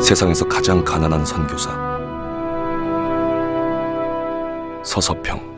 [0.00, 1.70] 세상에서 가장 가난한 선교사.
[4.82, 5.49] 서서평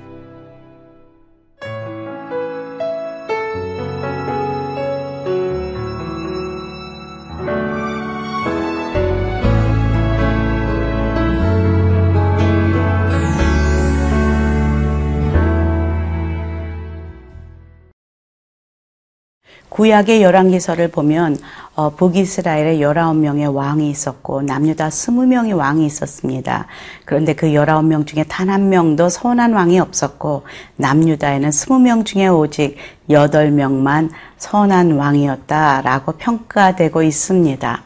[19.83, 21.37] 구약의 열왕기서를 보면
[21.75, 26.69] 어, 북이스라엘에 19명의 왕이 있었고 남유다 20명의 왕이 있었습니다.
[27.05, 30.45] 그런데 그 19명 중에 단 한 명도 선한 왕이 없었고
[30.77, 32.77] 남유다에는 20명 중에 오직
[33.11, 37.83] 8명만 선한 왕이었다라고 평가되고 있습니다.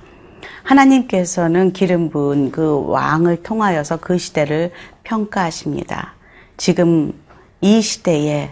[0.65, 4.71] 하나님께서는 기름 부은 그 왕을 통하여서 그 시대를
[5.03, 6.13] 평가하십니다.
[6.59, 7.15] 지금
[7.63, 8.51] 이 시대에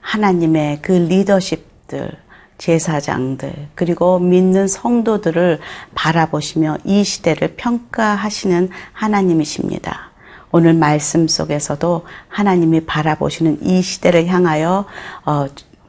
[0.00, 2.27] 하나님의 그 리더십들,
[2.58, 5.60] 제사장들, 그리고 믿는 성도들을
[5.94, 10.10] 바라보시며 이 시대를 평가하시는 하나님이십니다.
[10.50, 14.86] 오늘 말씀 속에서도 하나님이 바라보시는 이 시대를 향하여
[15.24, 15.46] 어,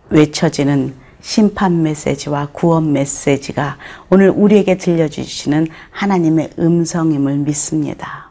[0.10, 3.78] 외쳐지는 심판 메시지와 구원 메시지가
[4.10, 8.29] 오늘 우리에게 들려주시는 하나님의 음성임을 믿습니다.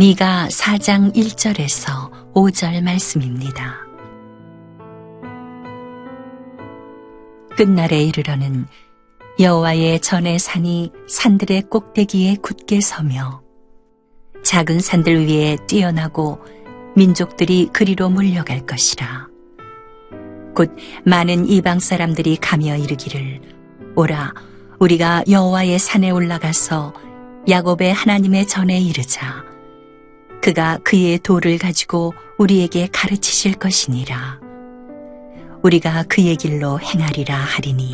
[0.00, 3.80] 미가 4장 1절에서 5절 말씀입니다.
[7.54, 8.66] 끝날에 이르러는
[9.38, 13.42] 여호와의 전의 산이 산들의 꼭대기에 굳게 서며
[14.42, 16.38] 작은 산들 위에 뛰어나고
[16.96, 19.28] 민족들이 그리로 몰려갈 것이라.
[20.54, 23.42] 곧 많은 이방 사람들이 가며 이르기를
[23.96, 24.32] 오라
[24.78, 26.94] 우리가 여호와의 산에 올라가서
[27.50, 29.49] 야곱의 하나님의 전에 이르자
[30.42, 34.40] 그가 그의 도를 가지고 우리에게 가르치실 것이니라.
[35.62, 37.92] 우리가 그의 길로 행하리라 하리니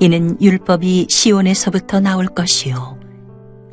[0.00, 2.98] 이는 율법이 시온에서부터 나올 것이요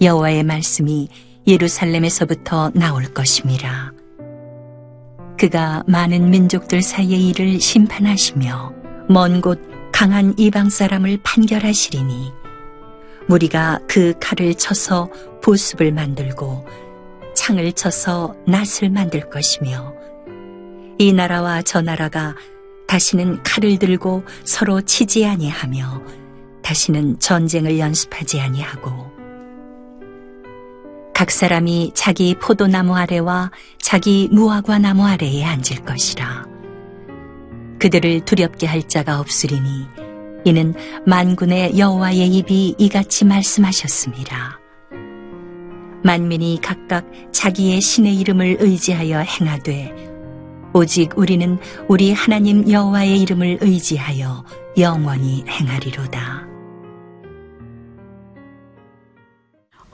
[0.01, 1.09] 여호와의 말씀이
[1.47, 3.91] 예루살렘에서부터 나올 것임이라.
[5.39, 8.73] 그가 많은 민족들 사이의 일을 심판하시며
[9.09, 9.59] 먼 곳
[9.91, 12.31] 강한 이방 사람을 판결하시리니
[13.27, 15.09] 무리가 그 칼을 쳐서
[15.43, 16.65] 보습을 만들고
[17.35, 19.93] 창을 쳐서 낫을 만들 것이며
[20.97, 22.35] 이 나라와 저 나라가
[22.87, 26.01] 다시는 칼을 들고 서로 치지 아니하며
[26.61, 29.11] 다시는 전쟁을 연습하지 아니하고
[31.13, 36.47] 각 사람이 자기 포도나무 아래와 자기 무화과 나무 아래에 앉을 것이라
[37.79, 39.87] 그들을 두렵게 할 자가 없으리니
[40.45, 40.73] 이는
[41.05, 44.62] 만군의 여호와의 입이 이같이 말씀하셨습니다.
[46.03, 50.13] 만민이 각각 자기의 신의 이름을 의지하여 행하되
[50.73, 54.43] 오직 우리는 우리 하나님 여호와의 이름을 의지하여
[54.77, 56.52] 영원히 행하리로다.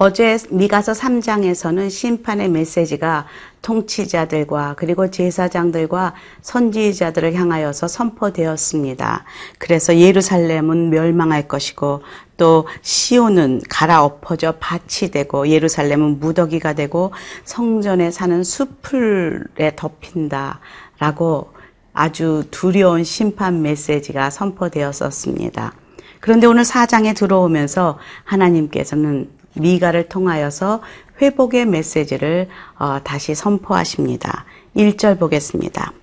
[0.01, 3.27] 어제 미가서 3장에서는 심판의 메시지가
[3.61, 9.25] 통치자들과 그리고 제사장들과 선지자들을 향하여서 선포되었습니다.
[9.57, 12.01] 그래서 예루살렘은 멸망할 것이고
[12.37, 17.11] 또 시온은 갈아엎어져 밭이 되고 예루살렘은 무더기가 되고
[17.43, 21.51] 성전에 사는 수풀에 덮인다라고
[21.91, 25.73] 아주 두려운 심판 메시지가 선포되었었습니다.
[26.21, 30.81] 그런데 오늘 4장에 들어오면서 하나님께서는 미가를 통하여서
[31.21, 34.45] 회복의 메시지를 어, 다시 선포하십니다.
[34.75, 35.93] 1절 보겠습니다.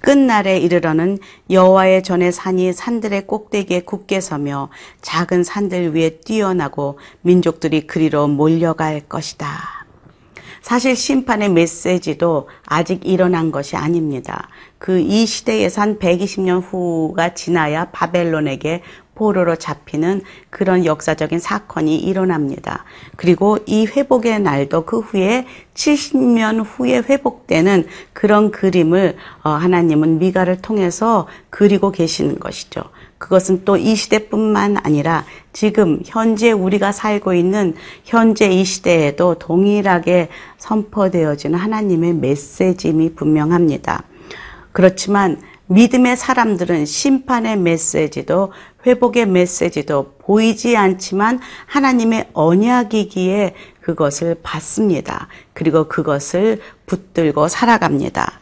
[0.00, 4.68] 끝날에 이르러는 여호와의 전의 산이 산들의 꼭대기에 굳게 서며
[5.00, 9.82] 작은 산들 위에 뛰어나고 민족들이 그리로 몰려갈 것이다.
[10.60, 14.48] 사실 심판의 메시지도 아직 일어난 것이 아닙니다.
[14.78, 18.82] 그 이 시대에 산 120년 후가 지나야 바벨론에게
[19.14, 22.84] 포로로 잡히는 그런 역사적인 사건이 일어납니다.
[23.16, 31.28] 그리고 이 회복의 날도 그 후에 70년 후에 회복되는 그런 그림을 어, 하나님은 미가를 통해서
[31.50, 32.82] 그리고 계시는 것이죠.
[33.18, 37.74] 그것은 또 이 시대뿐만 아니라 지금 현재 우리가 살고 있는
[38.04, 44.04] 현재 이 시대에도 동일하게 선포되어지는 하나님의 메시지임이 분명합니다.
[44.72, 48.52] 그렇지만 믿음의 사람들은 심판의 메시지도
[48.86, 55.28] 회복의 메시지도 보이지 않지만 하나님의 언약이기에 그것을 받습니다.
[55.52, 58.40] 그리고 그것을 붙들고 살아갑니다.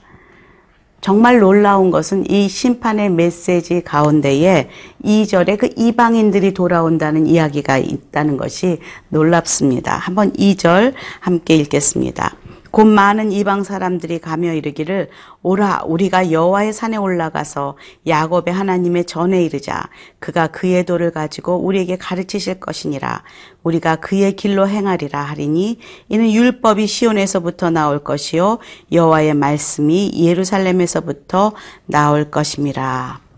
[1.00, 4.68] 정말 놀라운 것은 이 심판의 메시지 가운데에
[5.02, 9.96] 2절에 그 이방인들이 돌아온다는 이야기가 있다는 것이 놀랍습니다.
[9.96, 12.36] 한번 2절 함께 읽겠습니다.
[12.70, 15.08] 곧 많은 이방 사람들이 가며 이르기를
[15.42, 17.76] 오라 우리가 여호와의 산에 올라가서
[18.06, 19.88] 야곱의 하나님의 전에 이르자.
[20.18, 23.22] 그가 그의 도를 가지고 우리에게 가르치실 것이니라.
[23.62, 25.78] 우리가 그의 길로 행하리라 하리니
[26.08, 28.58] 이는 율법이 시온에서부터 나올 것이요
[28.92, 31.52] 여호와의 말씀이 예루살렘에서부터
[31.86, 33.29] 나올 것임이라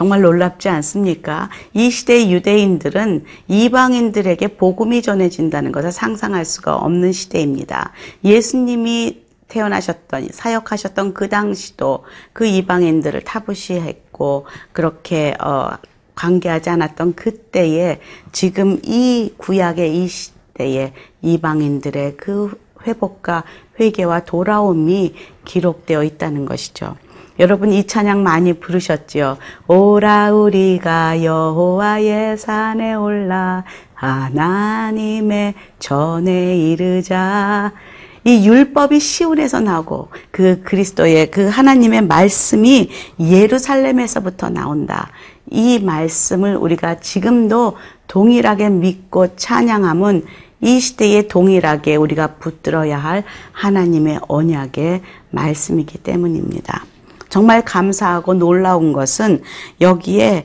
[0.00, 1.50] 정말 놀랍지 않습니까?
[1.74, 7.92] 이 시대의 유대인들은 이방인들에게 복음이 전해진다는 것을 상상할 수가 없는 시대입니다.
[8.24, 15.68] 예수님이 태어나셨던, 사역하셨던 그 당시도 그 이방인들을 타부시했고, 그렇게, 어,
[16.14, 18.00] 관계하지 않았던 그때에
[18.32, 23.44] 지금 이 구약의 이 시대에 이방인들의 그 회복과
[23.78, 25.14] 회개와 돌아옴이
[25.44, 26.96] 기록되어 있다는 것이죠.
[27.40, 29.38] 여러분 이 찬양 많이 부르셨지요.
[29.66, 33.64] 오라 우리가 여호와의 산에 올라
[33.94, 37.72] 하나님의 전에 이르자.
[38.24, 45.08] 이 율법이 시온에서 나오고 그 그리스도의 그 하나님의 말씀이 예루살렘에서부터 나온다.
[45.50, 50.26] 이 말씀을 우리가 지금도 동일하게 믿고 찬양함은
[50.60, 55.00] 이 시대에 동일하게 우리가 붙들어야 할 하나님의 언약의
[55.30, 56.84] 말씀이기 때문입니다.
[57.30, 59.42] 정말 감사하고 놀라운 것은
[59.80, 60.44] 여기에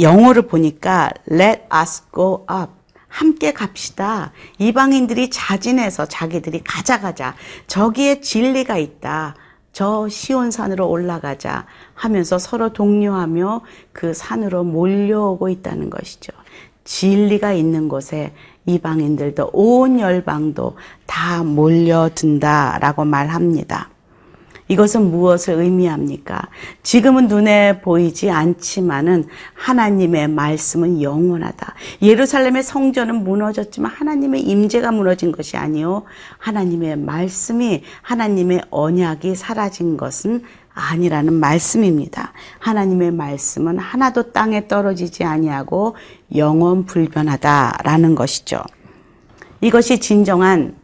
[0.00, 2.72] 영어를 보니까 let us go up.
[3.06, 4.32] 함께 갑시다.
[4.58, 7.34] 이방인들이 자진해서 자기들이 가자 가자.
[7.66, 9.34] 저기에 진리가 있다.
[9.72, 13.62] 저 시온산으로 올라가자 하면서 서로 독려하며
[13.92, 16.32] 그 산으로 몰려오고 있다는 것이죠.
[16.84, 18.32] 진리가 있는 곳에
[18.66, 20.76] 이방인들도 온 열방도
[21.06, 23.90] 다 몰려든다라고 말합니다.
[24.70, 26.42] 이것은 무엇을 의미합니까?
[26.84, 31.74] 지금은 눈에 보이지 않지만은 하나님의 말씀은 영원하다.
[32.00, 36.04] 예루살렘의 성전은 무너졌지만 하나님의 임재가 무너진 것이 아니요.
[36.38, 42.32] 하나님의 말씀이 하나님의 언약이 사라진 것은 아니라는 말씀입니다.
[42.60, 45.96] 하나님의 말씀은 하나도 땅에 떨어지지 아니하고
[46.36, 48.60] 영원 불변하다라는 것이죠.
[49.62, 50.79] 이것이 진정한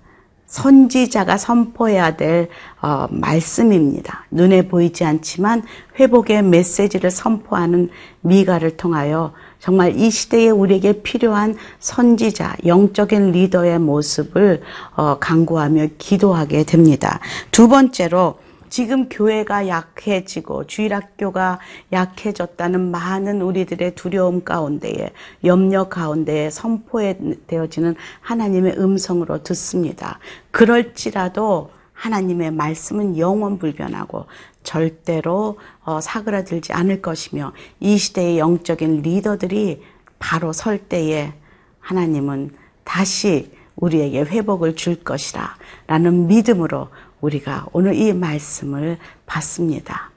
[0.46, 2.48] 선지자가 선포해야 될
[2.80, 4.26] 어, 말씀입니다.
[4.30, 5.62] 눈에 보이지 않지만
[5.98, 7.90] 회복의 메시지를 선포하는
[8.20, 14.62] 미가를 통하여 정말 이 시대에 우리에게 필요한 선지자, 영적인 리더의 모습을
[14.94, 17.20] 어, 강구하며 기도하게 됩니다.
[17.50, 18.36] 두 번째로
[18.68, 21.58] 지금 교회가 약해지고 주일학교가
[21.92, 25.12] 약해졌다는 많은 우리들의 두려움 가운데에
[25.44, 30.18] 염려 가운데에 선포되어지는 하나님의 음성으로 듣습니다.
[30.50, 34.26] 그럴지라도 하나님의 말씀은 영원 불변하고
[34.62, 39.82] 절대로 어, 사그라들지 않을 것이며 이 시대의 영적인 리더들이
[40.18, 41.32] 바로 설 때에
[41.80, 42.50] 하나님은
[42.84, 46.88] 다시 우리에게 회복을 줄 것이라 라는 믿음으로
[47.20, 50.10] 우리가 오늘 이 말씀을 받습니다.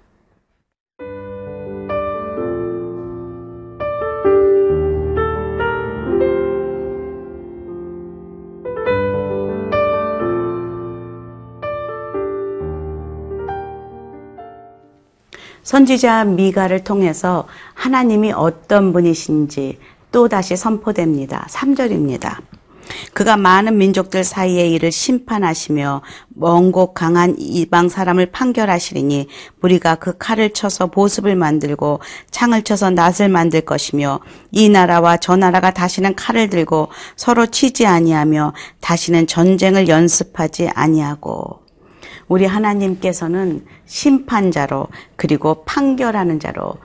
[15.69, 19.77] 선지자 미가를 통해서 하나님이 어떤 분이신지
[20.11, 21.45] 또 다시 선포됩니다.
[21.47, 22.48] 3절입니다.
[23.13, 29.27] 그가 많은 민족들 사이의 일을 심판하시며 먼곳 강한 이방 사람을 판결하시리니
[29.61, 31.99] 우리가 그 칼을 쳐서 보습을 만들고
[32.31, 34.19] 창을 쳐서 낫을 만들 것이며
[34.51, 41.59] 이 나라와 저 나라가 다시는 칼을 들고 서로 치지 아니하며 다시는 전쟁을 연습하지 아니하고.
[42.27, 46.75] 우리 하나님께서는 심판자로 그리고 판결하는 자로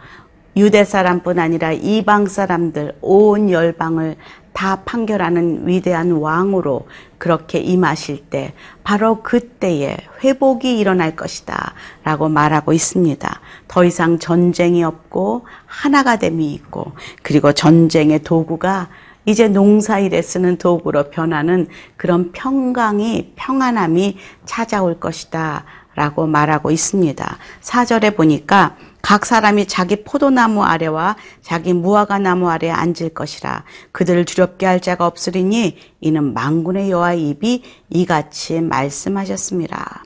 [0.56, 4.16] 유대 사람뿐 아니라 이방 사람들 온 열방을
[4.54, 6.86] 다 판결하는 위대한 왕으로
[7.18, 13.40] 그렇게 임하실 때 바로 그때에 회복이 일어날 것이다 라고 말하고 있습니다.
[13.68, 16.92] 더 이상 전쟁이 없고 하나가 됨이 있고
[17.22, 18.88] 그리고 전쟁의 도구가
[19.26, 25.64] 이제 농사일에 쓰는 도구로 변하는 그런 평강이 평안함이 찾아올 것이다
[25.96, 27.38] 라고 말하고 있습니다.
[27.60, 34.64] 사절에 보니까 각 사람이 자기 포도나무 아래와 자기 무화과 나무 아래에 앉을 것이라 그들을 두렵게
[34.64, 40.04] 할 자가 없으리니 이는 망군의 여호와의 입이 이같이 말씀하셨습니다.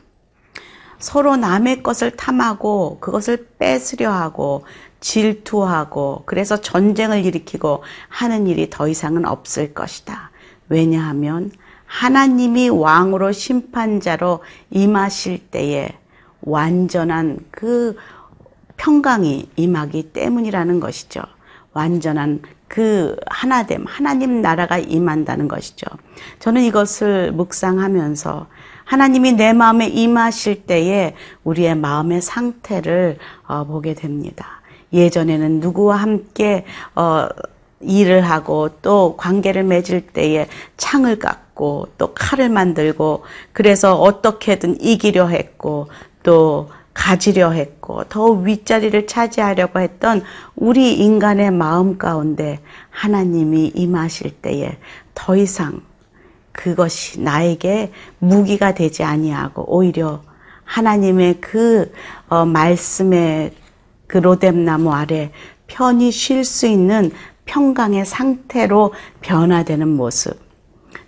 [0.99, 4.64] 서로 남의 것을 탐하고 그것을 뺏으려 하고
[4.99, 10.33] 질투하고 그래서 전쟁을 일으키고 하는 일이 더 이상은 없을 것이다.
[10.69, 11.52] 왜냐하면
[11.87, 14.40] 하나님이 왕으로 심판자로
[14.71, 15.97] 임하실 때에
[16.40, 17.97] 완전한 그
[18.79, 21.21] 평강이 임하기 때문이라는 것이죠.
[21.73, 25.87] 완전한 그 하나됨, 하나님 나라가 임한다는 것이죠.
[26.39, 28.47] 저는 이것을 묵상하면서
[28.85, 34.63] 하나님이 내 마음에 임하실 때에 우리의 마음의 상태를 어, 보게 됩니다.
[34.93, 37.29] 예전에는 누구와 함께 어,
[37.81, 45.89] 일을 하고 또 관계를 맺을 때에 창을 깎고 또 칼을 만들고 그래서 어떻게든 이기려 했고
[46.23, 50.25] 또 가지려 했고 더 윗자리를 차지하려고 했던
[50.57, 52.59] 우리 인간의 마음 가운데
[52.90, 54.76] 하나님이 임하실 때에
[55.14, 55.81] 더 이상
[56.50, 60.23] 그것이 나에게 무기가 되지 아니하고 오히려
[60.64, 61.93] 하나님의 그
[62.28, 63.52] 어, 말씀의
[64.09, 65.31] 그 로뎀나무 아래
[65.69, 67.12] 편히 쉴 수 있는
[67.45, 70.37] 평강의 상태로 변화되는 모습.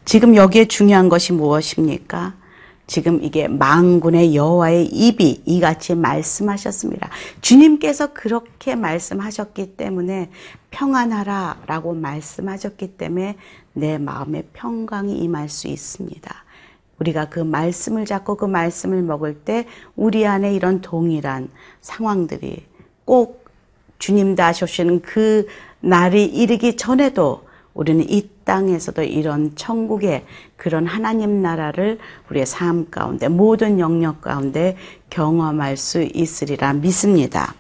[0.05, 2.40] 지금 여기에 중요한 것이 무엇입니까?
[2.91, 7.09] 지금 이게 망군의 여호와의 입이 이같이 말씀하셨습니다.
[7.41, 10.29] 주님께서 그렇게 말씀하셨기 때문에
[10.73, 13.37] 평안하라라고 말씀하셨기 때문에
[13.75, 16.35] 내 마음에 평강이 임할 수 있습니다.
[16.99, 21.49] 우리가 그 말씀을 잡고 그 말씀을 먹을 때 우리 안에 이런 동일한
[21.83, 22.67] 상황들이
[23.05, 23.45] 꼭
[24.01, 25.47] 주님 다시 오시는 그
[25.79, 27.45] 날이 이르기 전에도
[27.75, 30.25] 우리는 이 땅에서도 이런 천국의
[30.57, 31.99] 그런 하나님 나라를
[32.31, 34.77] 우리의 삶 가운데 모든 영역 가운데
[35.09, 37.55] 경험할 수 있으리라 믿습니다.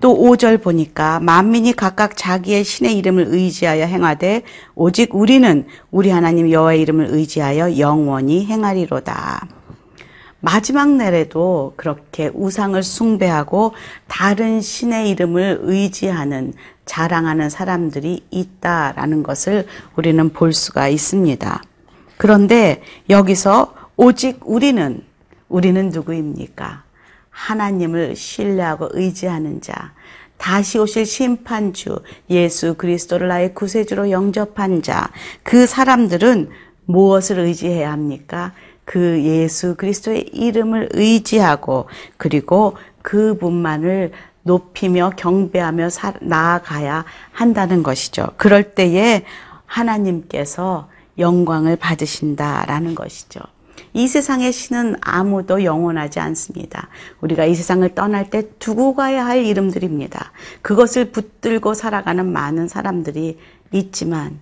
[0.00, 4.42] 또 5절 보니까 만민이 각각 자기의 신의 이름을 의지하여 행하되
[4.76, 9.48] 오직 우리는 우리 하나님 여호와의 이름을 의지하여 영원히 행하리로다.
[10.40, 13.72] 마지막 날에도 그렇게 우상을 숭배하고
[14.06, 16.52] 다른 신의 이름을 의지하는
[16.88, 21.62] 자랑하는 사람들이 있다라는 것을 우리는 볼 수가 있습니다.
[22.16, 25.02] 그런데 여기서 오직 우리는
[25.48, 26.82] 우리는 누구입니까?
[27.30, 29.92] 하나님을 신뢰하고 의지하는 자,
[30.38, 35.10] 다시 오실 심판주, 예수 그리스도를 나의 구세주로 영접한 자,
[35.42, 36.50] 그 사람들은
[36.86, 38.52] 무엇을 의지해야 합니까?
[38.84, 44.12] 그 예수 그리스도의 이름을 의지하고 그리고 그분만을
[44.48, 48.26] 높이며 경배하며 사, 나아가야 한다는 것이죠.
[48.36, 49.24] 그럴 때에
[49.66, 50.88] 하나님께서
[51.18, 53.40] 영광을 받으신다라는 것이죠.
[53.92, 56.88] 이 세상의 신은 아무도 영원하지 않습니다.
[57.20, 60.32] 우리가 이 세상을 떠날 때 두고 가야 할 이름들입니다.
[60.62, 63.38] 그것을 붙들고 살아가는 많은 사람들이
[63.72, 64.40] 있지만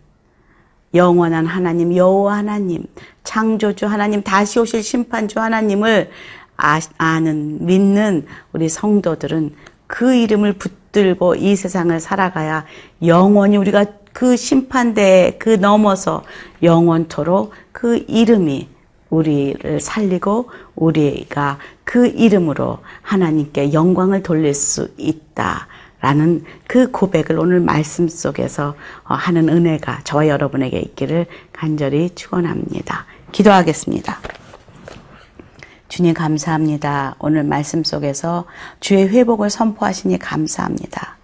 [0.94, 2.84] 영원한 하나님, 여호와 하나님,
[3.25, 6.10] 창조주 하나님, 다시 오실 심판주 하나님을
[6.56, 9.54] 아, 아는 믿는 우리 성도들은
[9.87, 12.64] 그 이름을 붙들고 이 세상을 살아가야
[13.05, 16.25] 영원히 우리가 그 심판대에 그 넘어서
[16.62, 18.69] 영원토록 그 이름이
[19.11, 25.69] 우리를 살리고 우리가 그 이름으로 하나님께 영광을 돌릴 수 있다.
[26.00, 28.75] 라는 그 고백을 오늘 말씀 속에서
[29.05, 33.07] 어, 하는 은혜가 저와 여러분에게 있기를 간절히 축원합니다.
[33.33, 34.46] 기도하겠습니다.
[35.88, 37.16] 주님 감사합니다.
[37.19, 38.45] 오늘 말씀 속에서
[38.81, 41.16] 주의 회복을 선포하시니 감사합니다.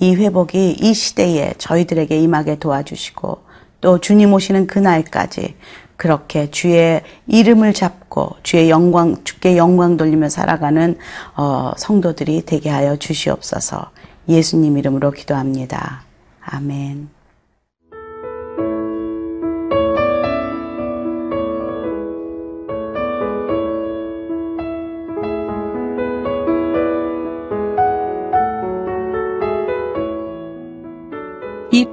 [0.00, 3.42] 이 회복이 이 시대에 저희들에게 임하게 도와주시고
[3.80, 5.56] 또 주님 오시는 그날까지
[5.96, 10.96] 그렇게 주의 이름을 잡고 주의 영광 주께 영광 돌리며 살아가는
[11.36, 13.90] 어, 성도들이 되게 하여 주시옵소서.
[14.28, 16.02] 예수님 이름으로 기도합니다.
[16.40, 17.17] 아멘.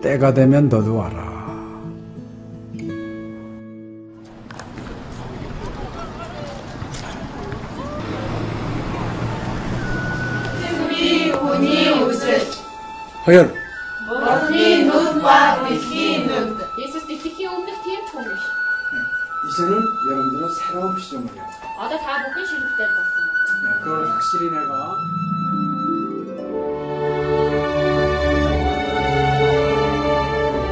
[0.00, 1.30] 때가 되면 너도 와라.
[10.62, 12.40] 태국이 운이 웃을.
[13.26, 13.54] 허연.
[14.08, 16.58] 머니 눈과 귀 눈.
[16.78, 18.30] 예수 스티키 없는 팀 총이시.
[18.92, 18.98] 네,
[19.48, 19.72] 이제는
[20.10, 21.44] 여러분들은 새로운 시점을 해요.
[21.78, 23.80] 아다 다 먹기 싫을 때 봤어.
[23.84, 24.96] 그걸 확실히 내가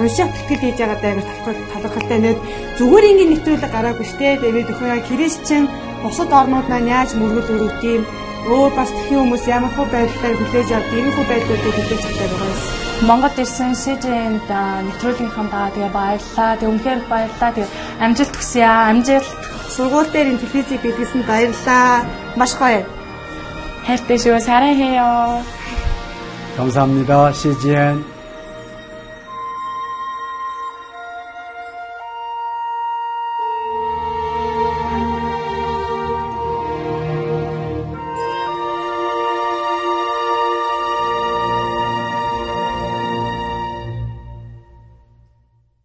[0.00, 1.14] уншаад тэтгэл хийж байгаа даа
[1.72, 2.36] талархалтай нэг
[2.78, 5.64] зүгээр ингээд нэвтрүүлэг гараагүй штэ тэгээд өхөө яг христчэн
[6.02, 8.02] бусад орнууд маань яаж мөргөл өрөвт юм
[8.50, 12.50] өөр бас тхэн хүмүүс ямар хөө байдлаар хүлээж авд ийм хөө байдлуудыг хүлээж авдаг байгаа
[12.50, 12.60] юм.
[13.02, 14.50] Монгол ирсэн СЖН-д
[14.86, 16.50] нэвтрүүлгийнхаа даа тэгээ баярлаа.
[16.58, 17.50] Тэгээ үнхээр баярлаа.
[17.54, 17.70] Тэгээ
[18.04, 18.90] амжилт хүсье аа.
[18.90, 19.30] Амжилт.
[19.74, 22.06] Сургууль дээр ин телевизийг бидлсэн баярлаа.
[22.38, 22.82] Маш гоё.
[23.86, 24.38] хайртай шүү.
[24.38, 25.42] 사랑해요.
[26.56, 27.32] 감사합니다.
[27.32, 28.04] CGN